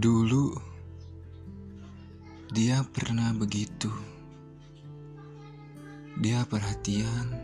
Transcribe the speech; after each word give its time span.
Dulu 0.00 0.56
dia 2.56 2.80
pernah 2.88 3.36
begitu. 3.36 3.92
Dia 6.16 6.40
perhatian. 6.48 7.36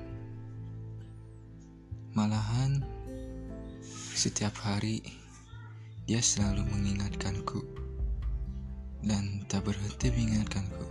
Malahan 2.17 2.81
setiap 4.17 4.57
hari 4.65 5.05
dia 6.09 6.25
selalu 6.25 6.65
mengingatkanku 6.73 7.61
dan 9.05 9.45
tak 9.53 9.69
berhenti 9.69 10.09
mengingatkanku. 10.17 10.89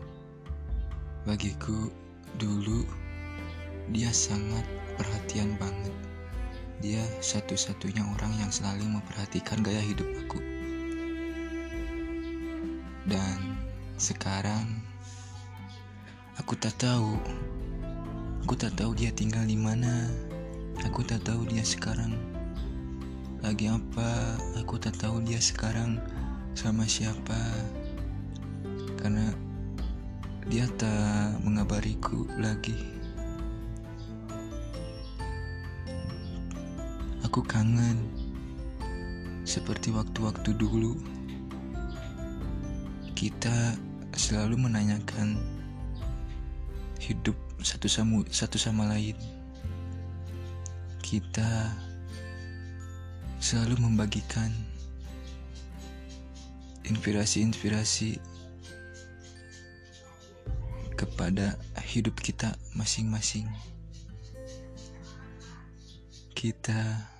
Bagiku 1.25 1.89
dulu 2.37 2.85
dia 3.89 4.13
sangat 4.13 4.69
perhatian 5.01 5.57
banget. 5.57 5.97
Dia 6.85 7.01
satu-satunya 7.25 8.05
orang 8.05 8.37
yang 8.37 8.53
selalu 8.53 8.85
memperhatikan 9.01 9.65
gaya 9.65 9.81
hidup 9.81 10.05
aku. 10.29 10.54
Dan 13.05 13.53
sekarang 14.01 14.81
aku 16.41 16.57
tak 16.57 16.73
tahu. 16.81 17.21
Aku 18.41 18.57
tak 18.57 18.73
tahu 18.73 18.97
dia 18.97 19.13
tinggal 19.13 19.45
di 19.45 19.53
mana. 19.53 20.09
Aku 20.89 21.05
tak 21.05 21.21
tahu 21.21 21.45
dia 21.45 21.61
sekarang 21.61 22.17
lagi 23.45 23.69
apa. 23.69 24.41
Aku 24.57 24.81
tak 24.81 24.97
tahu 24.97 25.21
dia 25.21 25.37
sekarang 25.37 26.01
sama 26.57 26.89
siapa. 26.89 27.37
Karena 28.97 29.29
dia 30.49 30.65
tak 30.73 31.45
mengabariku 31.45 32.25
lagi. 32.41 32.77
Aku 37.21 37.45
kangen 37.45 38.01
seperti 39.45 39.93
waktu-waktu 39.93 40.57
dulu 40.57 40.97
kita 43.15 43.79
selalu 44.11 44.67
menanyakan 44.67 45.39
hidup 46.99 47.39
satu 47.63 47.87
sama 47.87 48.27
satu 48.27 48.59
sama 48.59 48.91
lain. 48.91 49.15
Kita 50.99 51.71
selalu 53.39 53.79
membagikan 53.87 54.51
inspirasi-inspirasi 56.83 58.19
kepada 60.99 61.55
hidup 61.87 62.19
kita 62.19 62.51
masing-masing. 62.75 63.47
Kita 66.35 67.14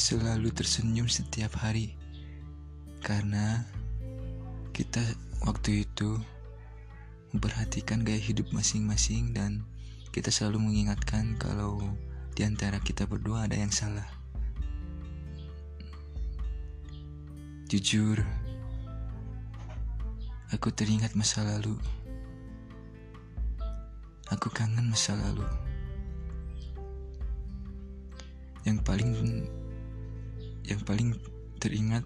selalu 0.00 0.48
tersenyum 0.48 1.12
setiap 1.12 1.60
hari 1.60 1.92
karena 3.04 3.68
kita 4.72 5.04
waktu 5.44 5.84
itu 5.84 6.16
memperhatikan 7.36 8.00
gaya 8.00 8.16
hidup 8.16 8.48
masing-masing 8.48 9.36
dan 9.36 9.60
kita 10.08 10.32
selalu 10.32 10.72
mengingatkan 10.72 11.36
kalau 11.36 11.84
di 12.32 12.48
antara 12.48 12.80
kita 12.80 13.04
berdua 13.04 13.44
ada 13.44 13.60
yang 13.60 13.68
salah. 13.68 14.08
Jujur, 17.68 18.24
aku 20.48 20.72
teringat 20.72 21.12
masa 21.12 21.44
lalu. 21.44 21.76
Aku 24.32 24.48
kangen 24.48 24.88
masa 24.88 25.12
lalu. 25.12 25.44
Yang 28.64 28.78
paling 28.82 29.12
yang 30.64 30.80
paling 30.84 31.16
teringat 31.60 32.04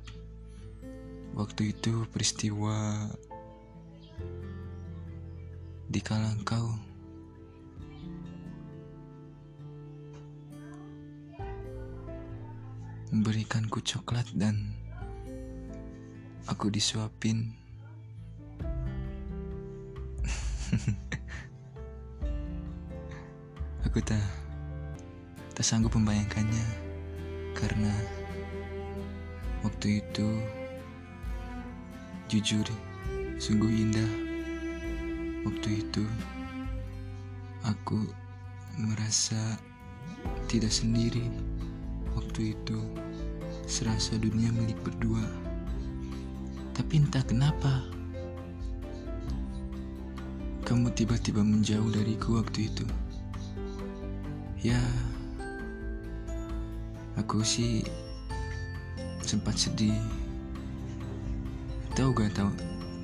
waktu 1.34 1.74
itu 1.74 2.06
peristiwa 2.10 3.10
di 5.90 6.00
kala 6.02 6.34
engkau 6.34 6.74
memberikanku 13.14 13.78
coklat 13.78 14.26
dan 14.34 14.74
aku 16.50 16.66
disuapin. 16.66 17.54
Aku 23.86 24.02
tak 24.02 24.18
tak 25.54 25.62
sanggup 25.62 25.94
membayangkannya 25.94 26.66
karena 27.54 27.94
Waktu 29.64 30.04
itu, 30.04 30.28
jujur, 32.28 32.68
sungguh 33.40 33.72
indah. 33.72 34.12
Waktu 35.48 35.80
itu, 35.80 36.04
aku 37.64 38.04
merasa 38.76 39.56
tidak 40.52 40.68
sendiri. 40.68 41.32
Waktu 42.12 42.52
itu, 42.52 42.76
serasa 43.64 44.20
dunia 44.20 44.52
milik 44.52 44.76
berdua. 44.84 45.24
Tapi 46.76 47.00
entah 47.00 47.24
kenapa, 47.24 47.88
kamu 50.68 50.92
tiba-tiba 50.92 51.40
menjauh 51.40 51.88
dariku 51.88 52.36
waktu 52.36 52.68
itu. 52.68 52.84
Ya, 54.60 54.80
aku 57.16 57.40
sih 57.40 57.84
sempat 59.24 59.56
sedih. 59.56 59.96
Tahu 61.96 62.12
gak 62.12 62.36
tahu 62.36 62.50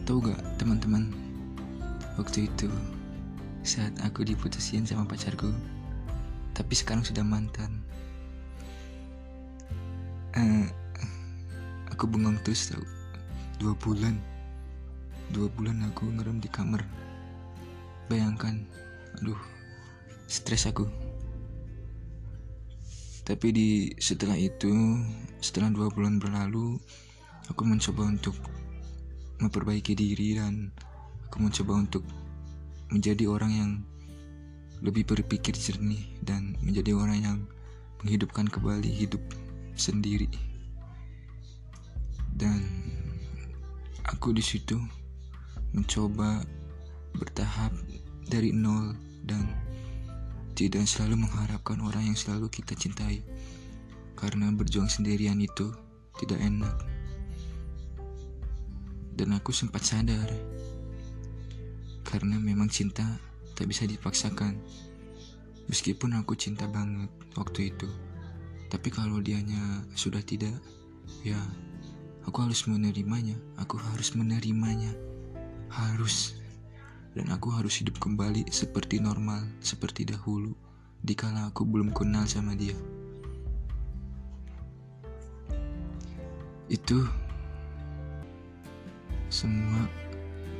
tahu 0.04 0.18
gak 0.30 0.40
teman-teman? 0.60 1.10
Waktu 2.20 2.46
itu 2.46 2.68
saat 3.64 3.92
aku 4.04 4.24
diputusin 4.24 4.84
sama 4.84 5.08
pacarku 5.08 5.52
tapi 6.52 6.76
sekarang 6.76 7.00
sudah 7.00 7.24
mantan. 7.24 7.80
Uh, 10.36 10.68
aku 11.88 12.04
bengong 12.04 12.36
terus 12.44 12.68
tau. 12.68 12.84
Dua 13.56 13.72
bulan. 13.80 14.20
Dua 15.32 15.48
bulan 15.48 15.80
aku 15.88 16.10
ngerem 16.10 16.42
di 16.42 16.50
kamar. 16.52 16.84
Bayangkan 18.10 18.66
aduh 19.20 19.38
stres 20.30 20.64
aku 20.70 20.86
tapi 23.30 23.54
di 23.54 23.68
setelah 24.02 24.34
itu, 24.34 24.98
setelah 25.38 25.70
dua 25.70 25.86
bulan 25.86 26.18
berlalu, 26.18 26.82
aku 27.46 27.62
mencoba 27.62 28.10
untuk 28.10 28.34
memperbaiki 29.38 29.94
diri 29.94 30.34
dan 30.34 30.74
aku 31.30 31.46
mencoba 31.46 31.78
untuk 31.78 32.02
menjadi 32.90 33.30
orang 33.30 33.52
yang 33.54 33.70
lebih 34.82 35.06
berpikir 35.06 35.54
jernih 35.54 36.10
dan 36.26 36.58
menjadi 36.58 36.90
orang 36.98 37.18
yang 37.22 37.38
menghidupkan 38.02 38.50
kembali 38.50 38.90
hidup 38.90 39.22
sendiri. 39.78 40.26
Dan 42.34 42.66
aku 44.10 44.34
di 44.34 44.42
situ 44.42 44.74
mencoba 45.70 46.42
bertahap 47.14 47.70
dari 48.26 48.50
nol 48.50 48.98
dan 49.22 49.46
tidak 50.60 50.84
selalu 50.84 51.24
mengharapkan 51.24 51.80
orang 51.80 52.12
yang 52.12 52.18
selalu 52.20 52.52
kita 52.52 52.76
cintai, 52.76 53.24
karena 54.12 54.52
berjuang 54.52 54.92
sendirian 54.92 55.40
itu 55.40 55.72
tidak 56.20 56.36
enak. 56.36 56.76
Dan 59.16 59.32
aku 59.32 59.56
sempat 59.56 59.88
sadar, 59.88 60.28
karena 62.04 62.36
memang 62.36 62.68
cinta 62.68 63.08
tak 63.56 63.72
bisa 63.72 63.88
dipaksakan. 63.88 64.60
Meskipun 65.72 66.20
aku 66.20 66.36
cinta 66.36 66.68
banget 66.68 67.08
waktu 67.40 67.72
itu, 67.72 67.88
tapi 68.68 68.92
kalau 68.92 69.16
dianya 69.24 69.80
sudah 69.96 70.20
tidak, 70.20 70.52
ya 71.24 71.40
aku 72.28 72.44
harus 72.44 72.68
menerimanya. 72.68 73.40
Aku 73.56 73.80
harus 73.80 74.12
menerimanya, 74.12 74.92
harus 75.72 76.36
dan 77.14 77.26
aku 77.34 77.50
harus 77.50 77.82
hidup 77.82 77.98
kembali 77.98 78.46
seperti 78.54 79.02
normal, 79.02 79.42
seperti 79.58 80.06
dahulu, 80.06 80.54
dikala 81.02 81.50
aku 81.50 81.66
belum 81.66 81.90
kenal 81.90 82.22
sama 82.30 82.54
dia. 82.54 82.76
Itu 86.70 87.02
semua 89.26 89.90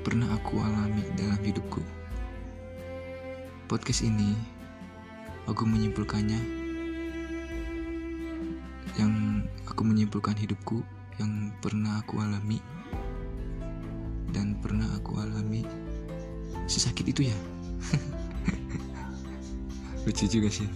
pernah 0.03 0.27
aku 0.35 0.59
alami 0.59 1.07
dalam 1.15 1.39
hidupku. 1.39 1.83
Podcast 3.71 4.03
ini 4.03 4.35
aku 5.47 5.63
menyimpulkannya 5.63 6.41
yang 8.99 9.47
aku 9.71 9.87
menyimpulkan 9.87 10.35
hidupku 10.35 10.83
yang 11.23 11.55
pernah 11.63 12.03
aku 12.03 12.19
alami 12.19 12.59
dan 14.35 14.59
pernah 14.59 14.91
aku 14.99 15.15
alami 15.23 15.63
sesakit 16.67 17.11
itu 17.11 17.29
ya 17.29 17.37
lucu 20.07 20.25
juga 20.31 20.49
sih 20.49 20.69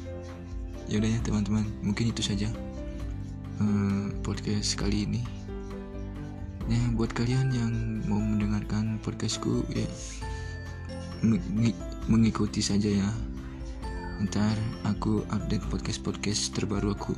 ya 0.89 1.01
udah 1.01 1.11
ya 1.11 1.19
teman-teman 1.25 1.65
mungkin 1.81 2.13
itu 2.13 2.21
saja 2.21 2.49
uh, 3.61 4.07
podcast 4.25 4.75
kali 4.75 5.07
ini. 5.07 5.23
Ya, 6.65 6.81
buat 6.97 7.13
kalian 7.13 7.53
yang 7.53 7.73
mau 8.09 8.17
mendengarkan 8.17 8.97
podcastku 9.05 9.69
ya 9.77 9.85
mengikuti 12.09 12.65
saja 12.65 12.89
ya. 12.89 13.11
Ntar 14.25 14.57
aku 14.89 15.27
update 15.29 15.67
podcast-podcast 15.69 16.57
terbaru 16.57 16.97
aku. 16.97 17.13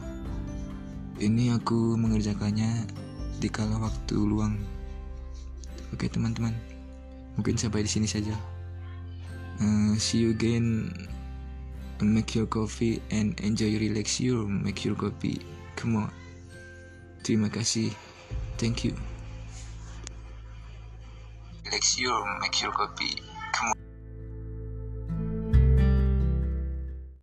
Ini 1.23 1.57
aku 1.57 1.95
mengerjakannya 1.95 2.91
di 3.39 3.49
kala 3.49 3.79
waktu 3.79 4.19
luang. 4.19 4.59
Oke 5.95 6.11
teman-teman, 6.11 6.53
mungkin 7.37 7.57
sampai 7.61 7.85
di 7.85 7.91
sini 7.91 8.09
saja. 8.09 8.33
Uh, 9.61 9.97
see 9.97 10.21
you 10.21 10.33
again. 10.33 10.93
Make 11.97 12.37
your 12.37 12.45
coffee 12.45 13.01
and 13.09 13.33
enjoy 13.41 13.73
relax 13.81 14.21
your 14.21 14.45
make 14.45 14.85
your 14.85 14.93
coffee. 14.97 15.41
Come 15.81 15.97
on. 16.05 16.13
Terima 17.25 17.49
kasih. 17.49 17.89
Thank 18.61 18.85
you. 18.85 18.93
Relax 21.65 21.97
your 21.97 22.21
make 22.41 22.61
your 22.61 22.73
coffee. 22.77 23.36